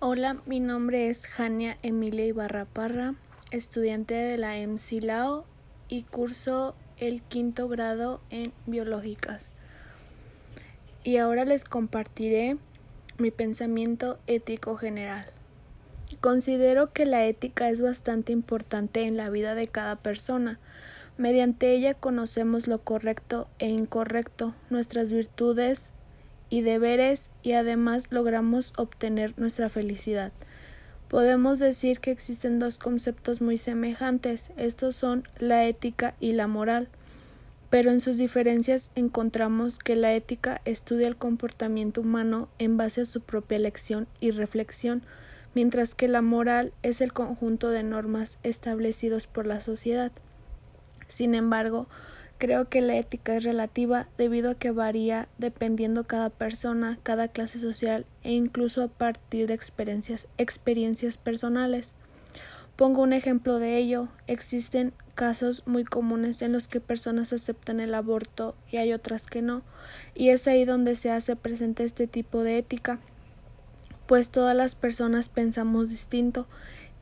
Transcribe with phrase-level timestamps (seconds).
[0.00, 3.16] Hola, mi nombre es Jania Emilia Ibarra Parra,
[3.50, 5.44] estudiante de la EMSILAO
[5.88, 9.54] y curso el quinto grado en biológicas.
[11.02, 12.58] Y ahora les compartiré
[13.18, 15.26] mi pensamiento ético general.
[16.20, 20.60] Considero que la ética es bastante importante en la vida de cada persona.
[21.16, 25.90] Mediante ella conocemos lo correcto e incorrecto, nuestras virtudes,
[26.50, 30.32] y deberes y además logramos obtener nuestra felicidad.
[31.08, 36.88] Podemos decir que existen dos conceptos muy semejantes, estos son la ética y la moral,
[37.70, 43.06] pero en sus diferencias encontramos que la ética estudia el comportamiento humano en base a
[43.06, 45.02] su propia elección y reflexión,
[45.54, 50.12] mientras que la moral es el conjunto de normas establecidos por la sociedad.
[51.08, 51.88] Sin embargo,
[52.38, 57.58] Creo que la ética es relativa debido a que varía dependiendo cada persona, cada clase
[57.58, 61.96] social e incluso a partir de experiencias, experiencias personales.
[62.76, 64.08] Pongo un ejemplo de ello.
[64.28, 69.42] Existen casos muy comunes en los que personas aceptan el aborto y hay otras que
[69.42, 69.62] no,
[70.14, 73.00] y es ahí donde se hace presente este tipo de ética,
[74.06, 76.46] pues todas las personas pensamos distinto,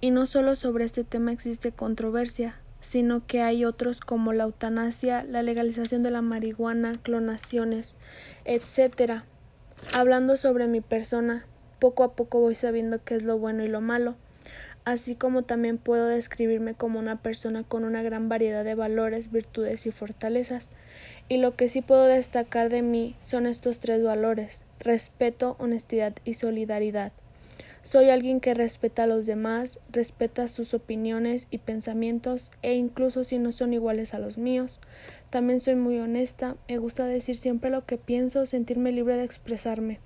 [0.00, 5.24] y no solo sobre este tema existe controversia, sino que hay otros como la eutanasia,
[5.24, 7.96] la legalización de la marihuana, clonaciones,
[8.44, 9.22] etc.
[9.92, 11.44] Hablando sobre mi persona,
[11.80, 14.14] poco a poco voy sabiendo qué es lo bueno y lo malo,
[14.84, 19.84] así como también puedo describirme como una persona con una gran variedad de valores, virtudes
[19.88, 20.68] y fortalezas.
[21.28, 26.34] Y lo que sí puedo destacar de mí son estos tres valores respeto, honestidad y
[26.34, 27.10] solidaridad.
[27.86, 33.38] Soy alguien que respeta a los demás, respeta sus opiniones y pensamientos e incluso si
[33.38, 34.80] no son iguales a los míos.
[35.30, 40.00] También soy muy honesta, me gusta decir siempre lo que pienso, sentirme libre de expresarme.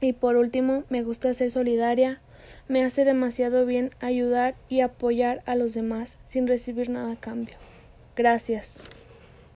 [0.00, 2.22] Y por último, me gusta ser solidaria,
[2.68, 7.56] me hace demasiado bien ayudar y apoyar a los demás sin recibir nada a cambio.
[8.14, 8.78] Gracias.